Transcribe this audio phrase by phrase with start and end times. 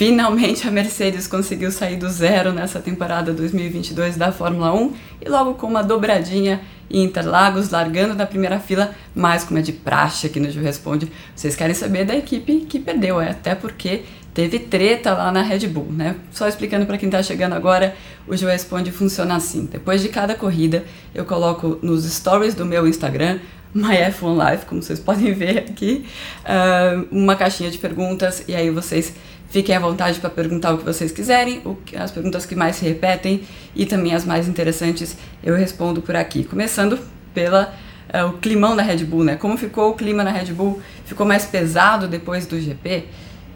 [0.00, 5.52] Finalmente a Mercedes conseguiu sair do zero nessa temporada 2022 da Fórmula 1 e logo
[5.56, 10.40] com uma dobradinha em Interlagos, largando na primeira fila, mas como é de praxe aqui
[10.40, 15.12] no Gil Responde, vocês querem saber da equipe que perdeu, é até porque teve treta
[15.12, 16.16] lá na Red Bull, né?
[16.32, 17.94] Só explicando para quem está chegando agora,
[18.26, 19.68] o Gil Responde funciona assim.
[19.70, 20.82] Depois de cada corrida,
[21.14, 23.38] eu coloco nos stories do meu Instagram
[23.74, 26.06] My F1 Live, como vocês podem ver aqui,
[26.40, 29.14] uh, uma caixinha de perguntas e aí vocês
[29.50, 31.60] Fiquem à vontade para perguntar o que vocês quiserem,
[31.98, 33.42] as perguntas que mais se repetem
[33.74, 36.44] e também as mais interessantes eu respondo por aqui.
[36.44, 36.96] Começando
[37.34, 37.74] pela
[38.14, 39.34] uh, o climão da Red Bull, né?
[39.34, 40.80] Como ficou o clima na Red Bull?
[41.04, 43.06] Ficou mais pesado depois do GP?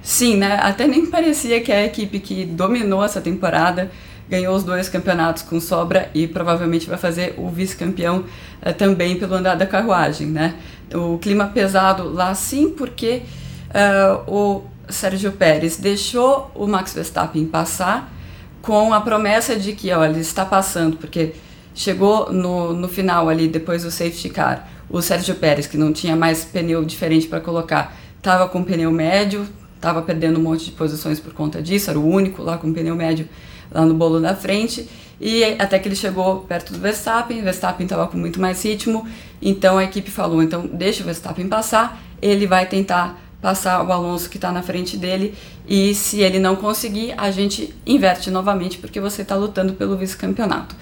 [0.02, 0.58] Sim, né?
[0.60, 3.88] Até nem parecia que a equipe que dominou essa temporada
[4.28, 8.24] ganhou os dois campeonatos com sobra e provavelmente vai fazer o vice-campeão
[8.66, 10.56] uh, também pelo andar da carruagem, né?
[10.92, 13.22] O clima pesado lá sim, porque
[13.70, 18.12] uh, o Sérgio Pérez deixou o Max Verstappen passar
[18.60, 21.34] com a promessa de que, olha, ele está passando, porque
[21.74, 26.16] chegou no, no final ali, depois do safety car, o Sérgio Pérez, que não tinha
[26.16, 31.20] mais pneu diferente para colocar, estava com pneu médio, estava perdendo um monte de posições
[31.20, 33.28] por conta disso, era o único lá com pneu médio
[33.70, 34.88] lá no bolo da frente,
[35.20, 39.06] e até que ele chegou perto do Verstappen, Verstappen estava com muito mais ritmo,
[39.42, 44.30] então a equipe falou, então deixa o Verstappen passar, ele vai tentar passar o Alonso
[44.30, 45.34] que está na frente dele
[45.68, 50.74] e se ele não conseguir, a gente inverte novamente porque você está lutando pelo vice-campeonato.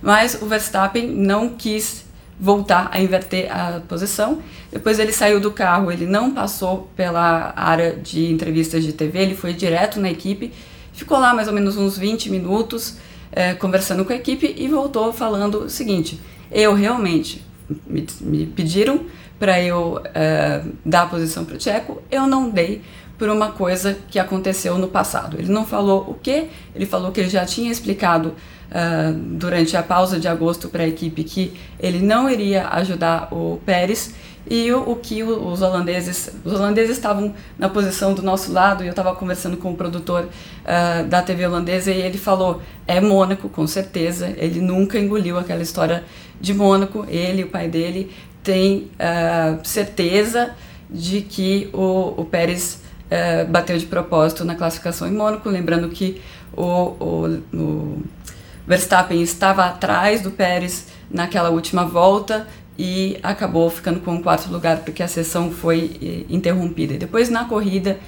[0.00, 2.06] Mas o Verstappen não quis
[2.40, 4.38] voltar a inverter a posição.
[4.72, 9.34] Depois ele saiu do carro, ele não passou pela área de entrevistas de TV, ele
[9.34, 10.54] foi direto na equipe,
[10.94, 12.96] ficou lá mais ou menos uns 20 minutos
[13.30, 16.18] é, conversando com a equipe e voltou falando o seguinte:
[16.50, 17.44] eu realmente
[17.86, 19.02] me, me pediram
[19.38, 22.82] para eu uh, dar a posição para o Tcheco, eu não dei
[23.18, 25.38] por uma coisa que aconteceu no passado.
[25.38, 29.82] Ele não falou o que, ele falou que ele já tinha explicado uh, durante a
[29.82, 34.14] pausa de agosto para a equipe que ele não iria ajudar o Pérez
[34.48, 38.86] e o, o, que os holandeses, os holandeses estavam na posição do nosso lado e
[38.86, 43.48] eu estava conversando com o produtor uh, da TV holandesa e ele falou é Mônaco
[43.48, 46.04] com certeza, ele nunca engoliu aquela história
[46.40, 48.12] de Mônaco, ele, o pai dele
[48.46, 50.54] tem uh, certeza
[50.88, 52.80] de que o, o Pérez
[53.10, 56.22] uh, bateu de propósito na classificação em Mônaco, lembrando que
[56.56, 58.02] o, o, o
[58.64, 62.46] Verstappen estava atrás do Pérez naquela última volta
[62.78, 66.94] e acabou ficando com o quarto lugar porque a sessão foi eh, interrompida.
[66.94, 67.98] E depois na corrida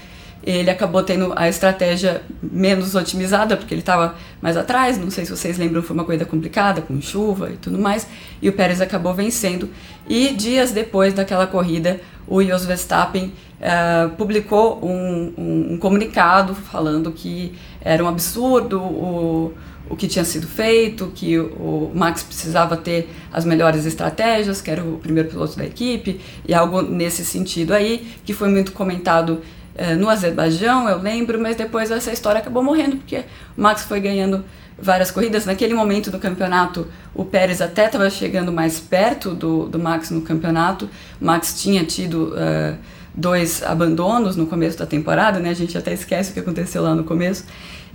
[0.42, 5.30] ele acabou tendo a estratégia menos otimizada, porque ele estava mais atrás, não sei se
[5.30, 8.06] vocês lembram, foi uma corrida complicada, com chuva e tudo mais,
[8.40, 9.68] e o Pérez acabou vencendo.
[10.08, 17.10] E dias depois daquela corrida, o Jos Verstappen uh, publicou um, um, um, comunicado falando
[17.10, 19.54] que era um absurdo o,
[19.88, 24.82] o que tinha sido feito, que o Max precisava ter as melhores estratégias, que era
[24.82, 29.40] o primeiro piloto da equipe, e algo nesse sentido aí, que foi muito comentado
[29.78, 33.24] é, no Azerbaijão, eu lembro, mas depois essa história acabou morrendo, porque
[33.56, 34.44] o Max foi ganhando
[34.76, 35.46] várias corridas.
[35.46, 40.22] Naquele momento do campeonato, o Pérez até estava chegando mais perto do, do Max no
[40.22, 40.90] campeonato.
[41.20, 42.76] O Max tinha tido uh,
[43.14, 45.50] dois abandonos no começo da temporada, né?
[45.50, 47.44] A gente até esquece o que aconteceu lá no começo.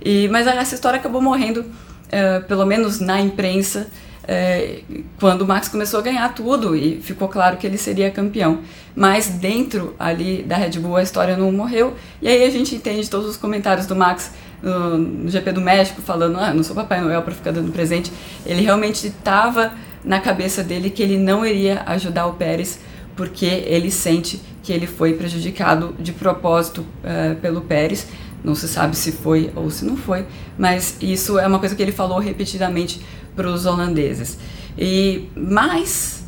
[0.02, 3.88] E, mas essa história acabou morrendo, uh, pelo menos na imprensa,
[4.26, 4.80] é,
[5.18, 8.60] quando o Max começou a ganhar tudo e ficou claro que ele seria campeão.
[8.94, 11.94] Mas dentro ali da Red Bull a história não morreu.
[12.22, 14.32] E aí a gente entende todos os comentários do Max
[14.62, 18.12] no, no GP do México falando: ah, não sou Papai Noel para ficar dando presente.
[18.46, 19.72] Ele realmente estava
[20.04, 22.78] na cabeça dele que ele não iria ajudar o Pérez
[23.16, 28.08] porque ele sente que ele foi prejudicado de propósito uh, pelo Pérez.
[28.44, 30.26] Não se sabe se foi ou se não foi,
[30.58, 33.00] mas isso é uma coisa que ele falou repetidamente
[33.34, 34.38] para os holandeses.
[34.78, 36.22] E mais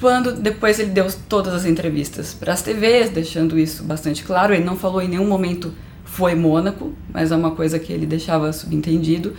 [0.00, 4.64] quando depois ele deu todas as entrevistas para as TVs, deixando isso bastante claro, ele
[4.64, 5.72] não falou em nenhum momento
[6.04, 9.34] foi Mônaco, mas é uma coisa que ele deixava subentendido.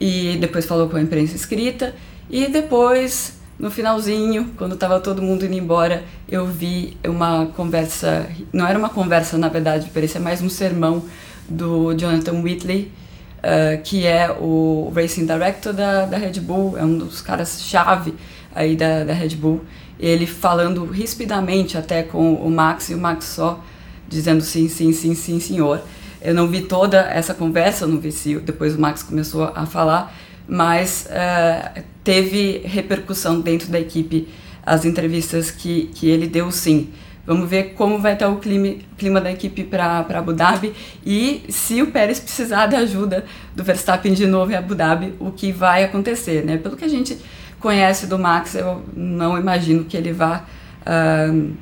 [0.00, 1.94] E depois falou com a imprensa escrita
[2.30, 8.66] e depois no finalzinho, quando estava todo mundo indo embora, eu vi uma conversa, não
[8.66, 11.02] era uma conversa na verdade, parecia mais um sermão
[11.48, 12.90] do Jonathan Whitley
[13.38, 18.14] uh, que é o Racing Director da, da Red Bull, é um dos caras-chave
[18.54, 19.62] aí da, da Red Bull.
[19.98, 23.62] Ele falando rispidamente até com o Max e o Max só
[24.08, 25.82] dizendo sim, sim, sim, sim, senhor.
[26.20, 30.14] Eu não vi toda essa conversa, não vi se depois o Max começou a falar,
[30.48, 34.28] mas uh, teve repercussão dentro da equipe
[34.64, 36.88] as entrevistas que, que ele deu sim.
[37.28, 41.82] Vamos ver como vai estar o clima, clima da equipe para Abu Dhabi e se
[41.82, 43.22] o Pérez precisar da ajuda
[43.54, 46.56] do Verstappen de novo em Abu Dhabi, o que vai acontecer, né?
[46.56, 47.18] Pelo que a gente
[47.60, 50.42] conhece do Max, eu não imagino que ele vá
[50.86, 51.52] uh,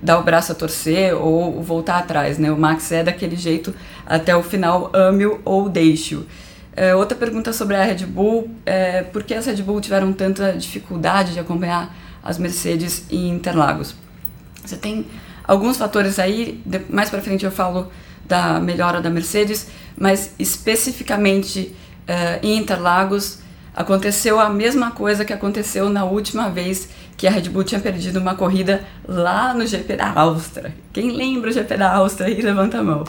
[0.00, 2.52] dar o braço a torcer ou voltar atrás, né?
[2.52, 3.74] O Max é daquele jeito
[4.06, 6.24] até o final, ame-o ou deixe-o.
[6.76, 10.52] É, outra pergunta sobre a Red Bull, é, por que as Red Bull tiveram tanta
[10.52, 14.05] dificuldade de acompanhar as Mercedes em Interlagos?
[14.66, 15.06] Você tem
[15.44, 17.90] alguns fatores aí, mais para frente eu falo
[18.24, 21.74] da melhora da Mercedes, mas especificamente
[22.08, 23.38] uh, em Interlagos
[23.74, 28.18] aconteceu a mesma coisa que aconteceu na última vez que a Red Bull tinha perdido
[28.20, 30.74] uma corrida lá no GP da Áustria.
[30.92, 33.04] Quem lembra o GP da Áustria aí levanta a mão.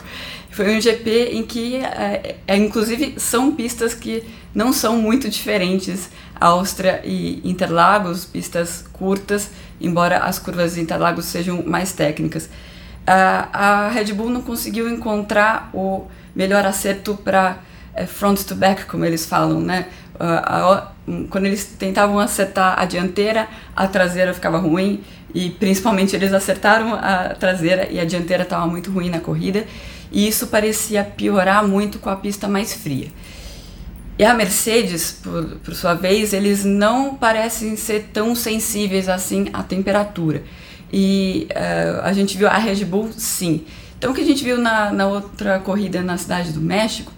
[0.50, 4.24] Foi um GP em que, é, é, inclusive, são pistas que
[4.54, 6.10] não são muito diferentes,
[6.40, 9.50] Áustria e Interlagos, pistas curtas,
[9.80, 12.48] embora as curvas de Interlagos sejam mais técnicas.
[13.06, 17.58] a Red Bull não conseguiu encontrar o melhor acerto para
[17.94, 19.86] é, front to back, como eles falam, né?
[21.30, 25.02] Quando eles tentavam acertar a dianteira, a traseira ficava ruim
[25.34, 29.66] e principalmente eles acertaram a traseira e a dianteira estava muito ruim na corrida
[30.10, 33.08] e isso parecia piorar muito com a pista mais fria.
[34.18, 39.62] E a Mercedes, por, por sua vez, eles não parecem ser tão sensíveis assim à
[39.62, 40.42] temperatura.
[40.92, 43.64] E uh, a gente viu a Red Bull, sim.
[43.96, 47.12] Então, o que a gente viu na, na outra corrida na Cidade do México,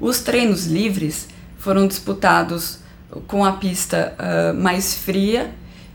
[0.00, 2.80] os treinos livres foram disputados
[3.26, 5.50] com a pista uh, mais fria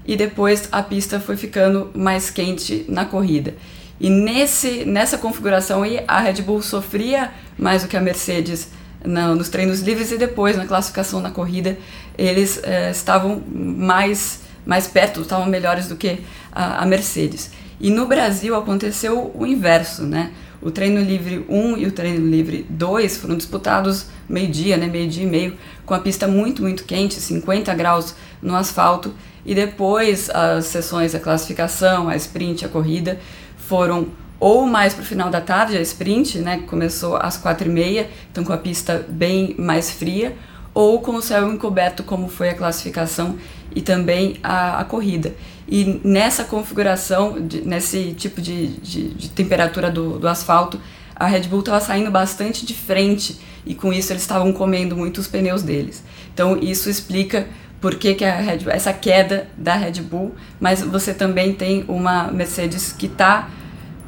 [0.05, 3.55] e depois a pista foi ficando mais quente na corrida.
[3.99, 8.69] E nesse, nessa configuração aí, a Red Bull sofria mais do que a Mercedes
[9.03, 11.77] no, nos treinos livres e depois na classificação na corrida
[12.17, 16.19] eles uh, estavam mais, mais perto, estavam melhores do que
[16.51, 17.51] a, a Mercedes.
[17.79, 20.31] E no Brasil aconteceu o inverso, né?
[20.62, 25.27] O treino livre 1 e o treino livre 2 foram disputados meio-dia, né, meio-dia e
[25.27, 29.13] meio, com a pista muito, muito quente, 50 graus no asfalto,
[29.45, 33.19] e depois as sessões da classificação, a sprint, a corrida,
[33.56, 34.07] foram
[34.39, 37.71] ou mais para o final da tarde, a sprint, né, que começou às quatro e
[37.71, 40.36] meia, então com a pista bem mais fria,
[40.74, 43.38] ou com o céu encoberto, como foi a classificação
[43.75, 45.35] e também a, a corrida.
[45.67, 50.79] E nessa configuração, de, nesse tipo de, de, de temperatura do, do asfalto,
[51.15, 55.19] a Red Bull estava saindo bastante de frente e com isso eles estavam comendo muito
[55.19, 56.03] os pneus deles.
[56.33, 57.47] Então isso explica
[57.81, 62.91] por que, que Bull, essa queda da Red Bull, mas você também tem uma Mercedes
[62.91, 63.49] que está,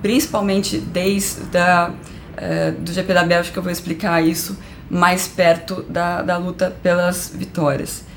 [0.01, 4.57] principalmente desde a, uh, do GP da Bélgica, eu vou explicar isso,
[4.89, 8.08] mais perto da, da luta pelas vitórias.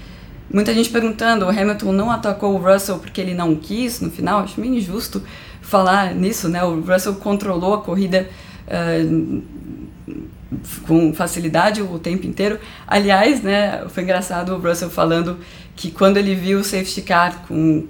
[0.53, 4.41] Muita gente perguntando, o Hamilton não atacou o Russell porque ele não quis no final,
[4.41, 5.23] acho meio injusto
[5.63, 6.63] falar nisso, né?
[6.63, 8.29] O Russell controlou a corrida
[8.67, 9.43] uh,
[10.87, 12.59] com facilidade o tempo inteiro.
[12.87, 15.39] Aliás, né, foi engraçado o Russell falando
[15.75, 17.87] que quando ele viu o safety car com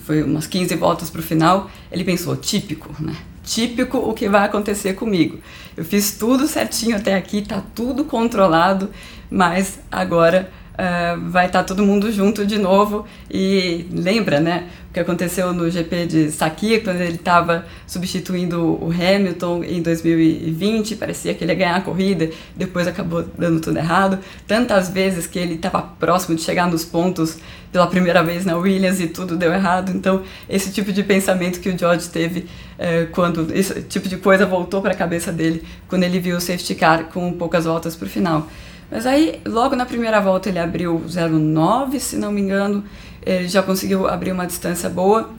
[0.00, 3.16] foi umas 15 voltas para o final, ele pensou, típico, né?
[3.42, 5.38] Típico o que vai acontecer comigo.
[5.74, 8.90] Eu fiz tudo certinho até aqui, tá tudo controlado,
[9.30, 13.04] mas agora uh, vai estar tá todo mundo junto de novo.
[13.30, 14.68] E lembra, né?
[14.88, 20.96] O que aconteceu no GP de Sakir, quando ele estava substituindo o Hamilton em 2020,
[20.96, 24.18] parecia que ele ia ganhar a corrida, depois acabou dando tudo errado.
[24.46, 27.36] Tantas vezes que ele estava próximo de chegar nos pontos
[27.70, 29.92] pela primeira vez na Williams e tudo deu errado.
[29.94, 32.40] Então, esse tipo de pensamento que o George teve
[32.78, 36.40] uh, quando esse tipo de coisa voltou para a cabeça dele quando ele viu o
[36.40, 38.48] safety car com poucas voltas para o final.
[38.90, 42.84] Mas aí, logo na primeira volta, ele abriu 0,9, se não me engano,
[43.24, 45.30] ele já conseguiu abrir uma distância boa.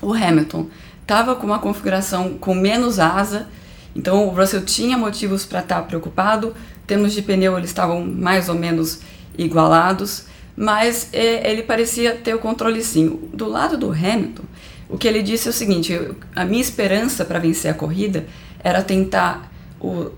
[0.00, 0.68] O Hamilton
[1.02, 3.48] estava com uma configuração com menos asa,
[3.94, 6.54] então o Russell tinha motivos para estar tá preocupado.
[6.86, 9.00] Termos de pneu, eles estavam mais ou menos
[9.36, 10.26] igualados,
[10.56, 13.18] mas é, ele parecia ter o controle sim.
[13.32, 14.44] Do lado do Hamilton,
[14.88, 15.98] o que ele disse é o seguinte:
[16.34, 18.26] a minha esperança para vencer a corrida
[18.62, 19.50] era tentar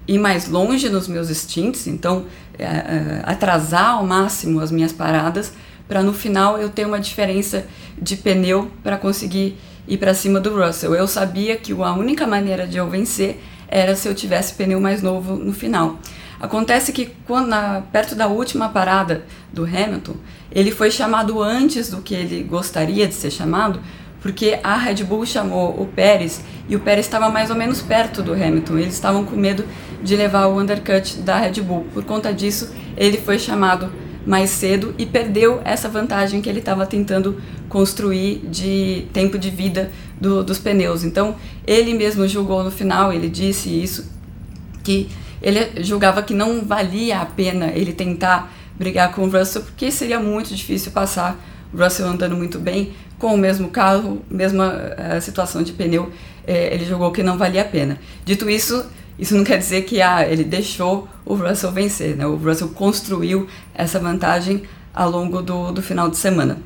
[0.06, 2.26] ir mais longe nos meus stints, então
[2.58, 5.52] é, é, atrasar ao máximo as minhas paradas,
[5.86, 7.66] para no final eu ter uma diferença
[8.00, 10.94] de pneu para conseguir ir para cima do Russell.
[10.94, 15.02] Eu sabia que a única maneira de eu vencer era se eu tivesse pneu mais
[15.02, 15.98] novo no final.
[16.40, 20.14] Acontece que quando na, perto da última parada do Hamilton,
[20.52, 23.80] ele foi chamado antes do que ele gostaria de ser chamado,
[24.20, 28.22] porque a Red Bull chamou o Pérez e o Pérez estava mais ou menos perto
[28.22, 28.78] do Hamilton.
[28.78, 29.64] Eles estavam com medo
[30.02, 31.86] de levar o undercut da Red Bull.
[31.94, 33.90] Por conta disso, ele foi chamado
[34.26, 39.90] mais cedo e perdeu essa vantagem que ele estava tentando construir de tempo de vida
[40.20, 41.04] do, dos pneus.
[41.04, 44.10] Então, ele mesmo julgou no final, ele disse isso,
[44.84, 45.08] que
[45.40, 50.20] ele julgava que não valia a pena ele tentar brigar com o Russell, porque seria
[50.20, 51.38] muito difícil passar
[51.72, 56.12] o Russell andando muito bem, com o mesmo carro, mesma uh, situação de pneu, uh,
[56.46, 57.98] ele jogou que não valia a pena.
[58.24, 58.86] Dito isso,
[59.18, 62.26] isso não quer dizer que ah, ele deixou o Russell vencer, né?
[62.26, 64.62] o Russell construiu essa vantagem
[64.94, 66.58] ao longo do, do final de semana.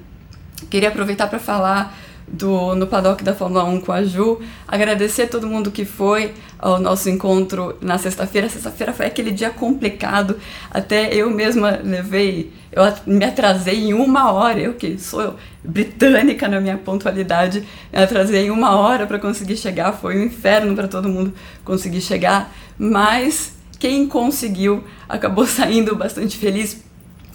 [0.71, 4.41] Queria aproveitar para falar do, no paddock da Fórmula 1 com a Ju.
[4.67, 8.49] Agradecer a todo mundo que foi ao nosso encontro na sexta-feira.
[8.49, 10.39] Sexta-feira foi aquele dia complicado,
[10.71, 16.61] até eu mesma levei, eu me atrasei em uma hora, eu que sou britânica na
[16.61, 21.09] minha pontualidade, me atrasei em uma hora para conseguir chegar, foi um inferno para todo
[21.09, 21.33] mundo
[21.65, 26.83] conseguir chegar, mas quem conseguiu acabou saindo bastante feliz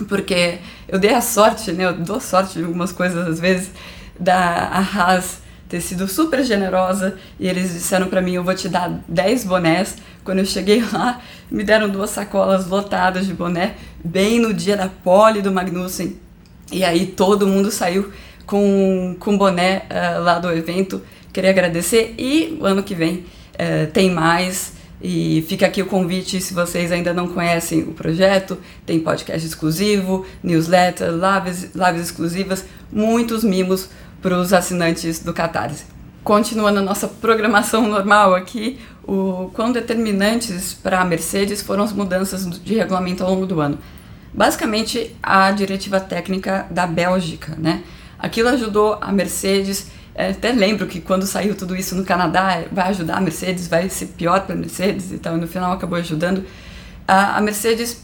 [0.07, 1.85] porque eu dei a sorte, né?
[1.85, 3.71] Eu dou sorte de algumas coisas às vezes
[4.19, 8.89] da Haas ter sido super generosa e eles disseram para mim: eu vou te dar
[9.07, 9.95] 10 bonés.
[10.23, 14.87] Quando eu cheguei lá, me deram duas sacolas lotadas de boné, bem no dia da
[14.87, 16.17] pole do Magnussen.
[16.71, 18.11] E aí todo mundo saiu
[18.45, 21.01] com, com boné uh, lá do evento.
[21.31, 24.75] Queria agradecer e ano que vem uh, tem mais.
[24.99, 28.57] E fica aqui o convite se vocês ainda não conhecem o projeto.
[28.85, 33.89] Tem podcast exclusivo, newsletter, lives, lives exclusivas, muitos mimos
[34.21, 35.85] para os assinantes do Catarse.
[36.23, 42.45] Continuando a nossa programação normal aqui, o quão determinantes para a Mercedes foram as mudanças
[42.61, 43.77] de regulamento ao longo do ano.
[44.33, 47.83] Basicamente, a diretiva técnica da Bélgica, né?
[48.19, 49.87] Aquilo ajudou a Mercedes.
[50.13, 53.87] É, até lembro que quando saiu tudo isso no Canadá, vai ajudar a Mercedes, vai
[53.87, 55.37] ser pior para a Mercedes e tal.
[55.37, 56.43] E no final acabou ajudando.
[57.07, 58.03] A Mercedes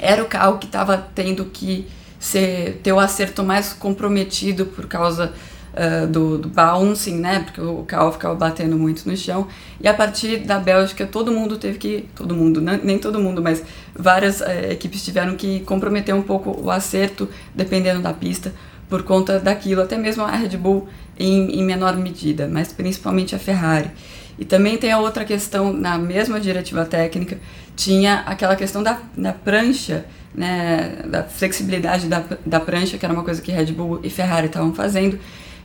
[0.00, 1.88] era o carro que estava tendo que
[2.18, 5.32] ser, ter o acerto mais comprometido por causa
[5.72, 7.40] uh, do, do bouncing, né?
[7.40, 9.46] Porque o carro ficava batendo muito no chão.
[9.80, 12.08] E a partir da Bélgica, todo mundo teve que.
[12.14, 12.80] Todo mundo, né?
[12.82, 13.62] nem todo mundo, mas
[13.94, 18.52] várias uh, equipes tiveram que comprometer um pouco o acerto, dependendo da pista,
[18.88, 19.82] por conta daquilo.
[19.82, 23.90] Até mesmo a Red Bull em, em menor medida, mas principalmente a Ferrari.
[24.38, 27.38] E também tem a outra questão, na mesma diretiva técnica,
[27.78, 30.04] tinha aquela questão da, da prancha
[30.34, 34.46] né, da flexibilidade da, da prancha, que era uma coisa que Red Bull e Ferrari
[34.46, 35.18] estavam fazendo,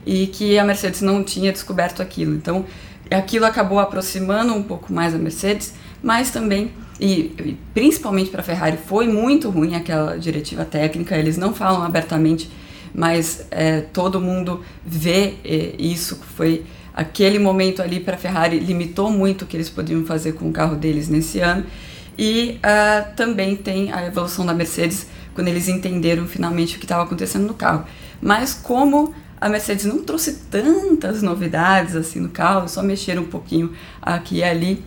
[0.06, 2.34] e que a Mercedes não tinha descoberto aquilo.
[2.34, 2.64] Então,
[3.10, 8.78] aquilo acabou aproximando um pouco mais a Mercedes, mas também, e, principalmente para a Ferrari,
[8.86, 12.50] foi muito ruim aquela diretiva técnica, eles não falam abertamente,
[12.94, 19.10] mas é, todo mundo vê é, isso, foi aquele momento ali para a Ferrari limitou
[19.10, 21.64] muito o que eles podiam fazer com o carro deles nesse ano,
[22.18, 27.02] e uh, também tem a evolução da Mercedes quando eles entenderam finalmente o que estava
[27.02, 27.84] acontecendo no carro.
[28.20, 33.72] Mas como a Mercedes não trouxe tantas novidades assim no carro, só mexeram um pouquinho
[34.00, 34.82] aqui e ali,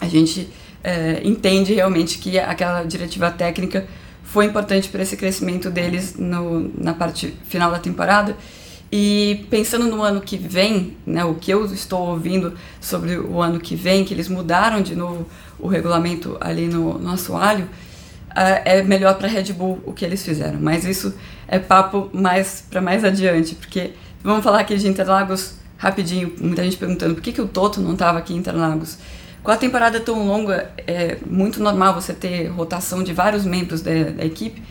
[0.00, 3.86] a gente uh, entende realmente que aquela diretiva técnica
[4.22, 8.36] foi importante para esse crescimento deles no, na parte final da temporada.
[8.96, 13.58] E pensando no ano que vem, né, o que eu estou ouvindo sobre o ano
[13.58, 15.26] que vem, que eles mudaram de novo
[15.58, 20.04] o regulamento ali no, no assoalho, uh, é melhor para a Red Bull o que
[20.04, 20.60] eles fizeram.
[20.60, 21.12] Mas isso
[21.48, 26.32] é papo mais para mais adiante, porque vamos falar aqui de Interlagos rapidinho.
[26.40, 28.96] Muita gente perguntando por que, que o Toto não estava aqui em Interlagos.
[29.42, 33.90] Com a temporada tão longa, é muito normal você ter rotação de vários membros da,
[33.90, 34.62] da equipe,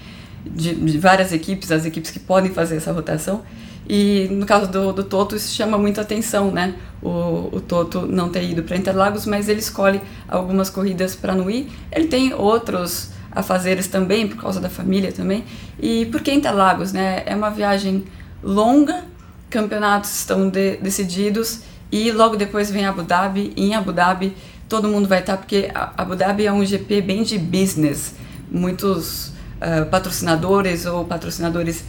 [0.46, 3.44] de, de, várias equipes, as equipes que podem fazer essa rotação.
[3.88, 6.76] E no caso do, do Toto, isso chama muito atenção, né?
[7.02, 11.50] O, o Toto não ter ido para Interlagos, mas ele escolhe algumas corridas para não
[11.50, 11.70] ir.
[11.92, 15.44] Ele tem outros afazeres também, por causa da família também.
[15.80, 17.24] E por que Interlagos, né?
[17.26, 18.06] É uma viagem
[18.42, 19.04] longa,
[19.50, 21.62] campeonatos estão de, decididos
[21.92, 23.54] e logo depois vem Abu Dhabi.
[23.56, 24.36] E em Abu Dhabi
[24.68, 28.16] todo mundo vai estar, porque Abu Dhabi é um GP bem de business.
[28.50, 31.84] Muitos uh, patrocinadores ou patrocinadores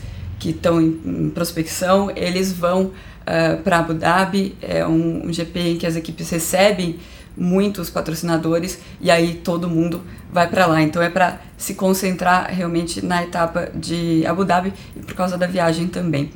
[0.44, 2.92] que estão em, em, prospecção, eles vão uh,
[3.24, 6.98] eh, para Abu Dhabi, é um, um, GP em que as equipes recebem
[7.34, 10.82] muitos patrocinadores e aí todo mundo vai para lá.
[10.82, 15.46] Então é para se concentrar realmente na etapa de Abu Dhabi e por causa da
[15.46, 16.30] viagem também.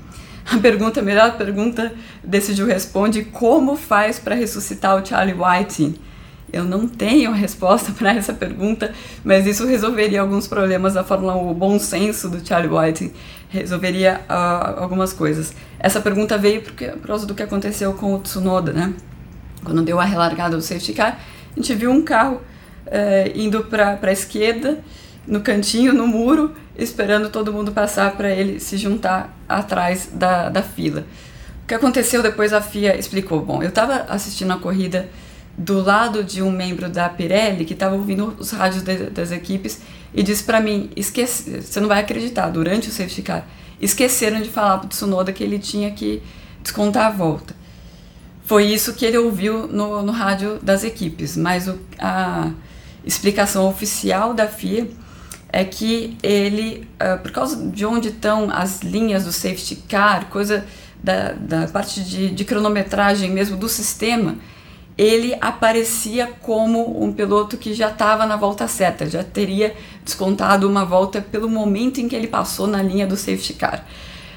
[0.51, 1.93] A pergunta, a melhor pergunta
[2.25, 5.97] desse Ju Responde, como faz para ressuscitar o Charlie Whiting?
[6.53, 8.93] Eu não tenho resposta para essa pergunta,
[9.25, 11.51] mas isso resolveria alguns problemas da Fórmula 1.
[11.51, 13.13] O bom senso do Charlie White
[13.49, 15.53] resolveria uh, algumas coisas.
[15.79, 18.93] Essa pergunta veio porque, por causa do que aconteceu com o Tsunoda, né?
[19.65, 21.19] Quando deu a relargada do safety car,
[21.53, 22.41] a gente viu um carro
[22.87, 24.79] uh, indo para a esquerda,
[25.27, 30.63] no cantinho, no muro, esperando todo mundo passar para ele se juntar atrás da, da
[30.63, 31.05] fila.
[31.65, 33.43] O que aconteceu depois a FIA explicou.
[33.43, 35.07] Bom, eu estava assistindo a corrida
[35.59, 39.81] do lado de um membro da Pirelli que estava ouvindo os rádios de, das equipes
[40.15, 43.45] e disse para mim: esquece, você não vai acreditar, durante o safety car,
[43.81, 46.23] esqueceram de falar para o Tsunoda que ele tinha que
[46.63, 47.57] descontar a volta.
[48.45, 52.51] Foi isso que ele ouviu no, no rádio das equipes, mas o, a
[53.05, 54.89] explicação oficial da FIA
[55.51, 60.65] é que ele, uh, por causa de onde estão as linhas do safety car, coisa
[61.03, 64.37] da, da parte de, de cronometragem mesmo do sistema,
[64.99, 69.73] ele aparecia como um piloto que já estava na volta certa, já teria
[70.05, 73.87] descontado uma volta pelo momento em que ele passou na linha do safety car.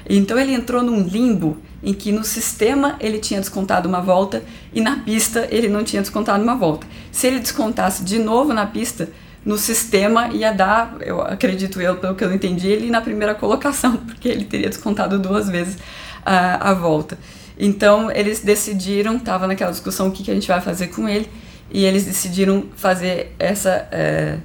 [0.08, 4.80] Então ele entrou num limbo em que no sistema ele tinha descontado uma volta e
[4.80, 6.86] na pista ele não tinha descontado uma volta.
[7.10, 9.08] Se ele descontasse de novo na pista,
[9.44, 13.96] no sistema ia dar, eu acredito eu, pelo que eu entendi, ele na primeira colocação,
[14.06, 15.78] porque ele teria descontado duas vezes
[16.24, 17.18] a, a volta.
[17.64, 21.30] Então eles decidiram, estava naquela discussão o que, que a gente vai fazer com ele,
[21.70, 23.86] e eles decidiram fazer essa.
[23.92, 24.38] É,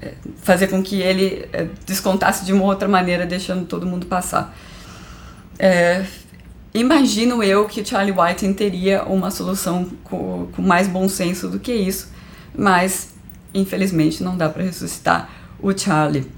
[0.00, 4.56] é, fazer com que ele é, descontasse de uma outra maneira, deixando todo mundo passar.
[5.58, 6.04] É,
[6.72, 11.72] imagino eu que Charlie White teria uma solução com, com mais bom senso do que
[11.72, 12.12] isso,
[12.56, 13.12] mas
[13.52, 15.28] infelizmente não dá para ressuscitar
[15.60, 16.30] o Charlie.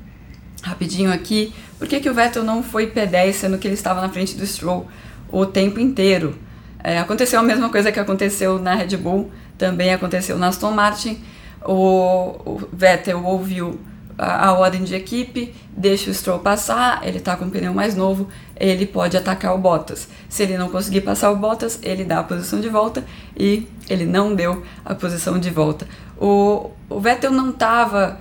[0.63, 4.09] Rapidinho aqui, por que, que o Vettel não foi P10 sendo que ele estava na
[4.09, 4.89] frente do Stroll?
[5.31, 6.37] O tempo inteiro.
[6.83, 11.19] É, aconteceu a mesma coisa que aconteceu na Red Bull, também aconteceu na Aston Martin.
[11.65, 13.81] O, o Vettel ouviu
[14.19, 17.97] a, a, ordem de equipe, deixa o Stroll passar, ele está com o pneu mais
[17.97, 20.09] novo, ele pode atacar o Bottas.
[20.29, 23.03] Se ele não conseguir passar o Bottas, ele dá a posição de volta
[23.37, 25.87] e ele não deu a posição de volta.
[26.19, 28.19] O, o Vettel não estava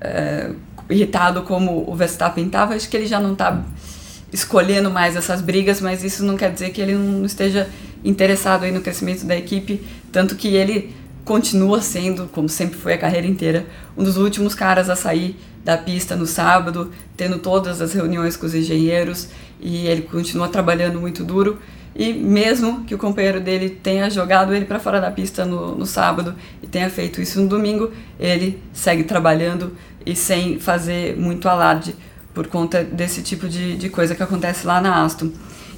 [0.00, 0.50] é,
[0.90, 3.62] irritado como o Verstappen estava, acho que ele já não está
[4.32, 7.68] escolhendo mais essas brigas, mas isso não quer dizer que ele não esteja
[8.04, 12.98] interessado aí no crescimento da equipe, tanto que ele continua sendo, como sempre foi a
[12.98, 13.66] carreira inteira,
[13.96, 18.46] um dos últimos caras a sair da pista no sábado, tendo todas as reuniões com
[18.46, 19.28] os engenheiros
[19.60, 21.58] e ele continua trabalhando muito duro.
[21.94, 25.86] E mesmo que o companheiro dele tenha jogado ele para fora da pista no, no
[25.86, 31.94] sábado e tenha feito isso no domingo, ele segue trabalhando e sem fazer muito alarde
[32.34, 35.30] por conta desse tipo de, de coisa que acontece lá na Aston.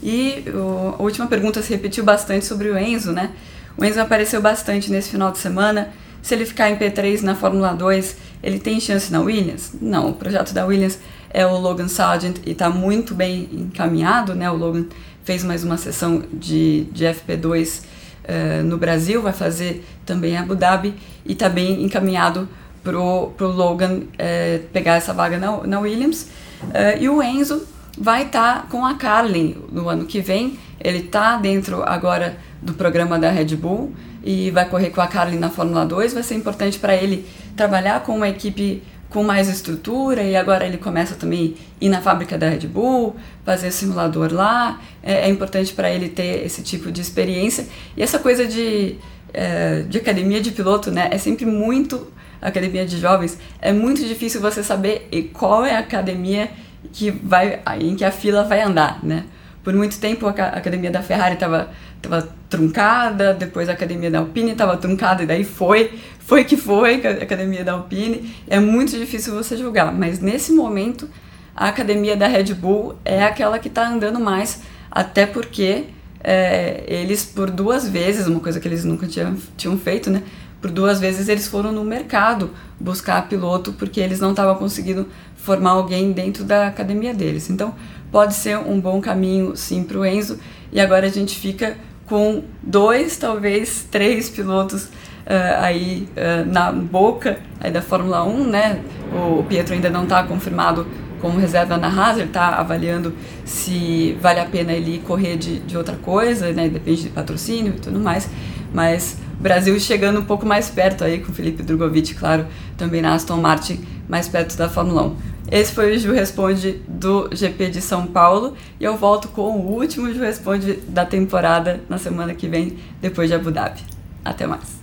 [0.02, 3.30] E o, a última pergunta se repetiu bastante sobre o Enzo, né?
[3.76, 5.90] O Enzo apareceu bastante nesse final de semana.
[6.22, 9.72] Se ele ficar em P3 na Fórmula 2, ele tem chance na Williams?
[9.80, 10.98] Não, o projeto da Williams
[11.30, 14.50] é o Logan Sargent e está muito bem encaminhado, né?
[14.50, 14.86] O Logan
[15.24, 17.84] fez mais uma sessão de, de FP2 uh,
[18.24, 22.48] eh, no Brasil, vai fazer também em Abu Dhabi e está bem encaminhado
[22.82, 26.28] pro, pro Logan uh, pegar essa vaga na, na Williams.
[26.70, 27.66] Uh, e o Enzo
[27.98, 30.58] vai estar tá com a Carlin no ano que vem.
[30.80, 35.38] Ele está dentro agora do programa da Red Bull e vai correr com a Carlin
[35.38, 36.14] na Fórmula 2.
[36.14, 38.82] Vai ser importante para ele trabalhar com uma equipe
[39.14, 43.14] com mais estrutura e agora ele começa também a ir na fábrica da Red Bull,
[43.44, 44.80] fazer simulador lá.
[45.00, 47.68] É, é importante para ele ter esse tipo de experiência.
[47.96, 48.96] E essa coisa de,
[49.32, 52.08] é, de academia de piloto né, é sempre muito
[52.48, 56.50] academia de jovens, é muito difícil você saber qual é a academia
[56.92, 59.24] que vai, em que a fila vai andar, né?
[59.62, 61.70] Por muito tempo a academia da Ferrari estava
[62.08, 67.04] tava truncada, depois a academia da Alpine estava truncada e daí foi, foi que foi
[67.06, 68.34] a academia da Alpine.
[68.46, 71.08] É muito difícil você julgar, mas nesse momento
[71.56, 75.84] a academia da Red Bull é aquela que está andando mais, até porque
[76.22, 80.22] é, eles por duas vezes, uma coisa que eles nunca tinham, tinham feito, né?
[80.64, 82.48] Por duas vezes eles foram no mercado
[82.80, 87.50] buscar piloto porque eles não estavam conseguindo formar alguém dentro da academia deles.
[87.50, 87.74] Então
[88.10, 90.38] pode ser um bom caminho sim para o Enzo
[90.72, 97.40] e agora a gente fica com dois, talvez três pilotos uh, aí uh, na boca
[97.60, 98.80] aí da Fórmula 1, né?
[99.12, 100.86] O Pietro ainda não está confirmado
[101.20, 105.76] como reserva na Haas, ele está avaliando se vale a pena ele correr de, de
[105.76, 106.70] outra coisa, né?
[106.70, 108.30] Depende de patrocínio e tudo mais,
[108.72, 113.36] mas Brasil chegando um pouco mais perto aí com Felipe Drogovic, claro, também na Aston
[113.36, 115.16] Martin, mais perto da Fórmula 1.
[115.50, 119.74] Esse foi o Ju Responde do GP de São Paulo e eu volto com o
[119.74, 123.80] último Ju Responde da temporada na semana que vem, depois de Abu Dhabi.
[124.24, 124.82] Até mais.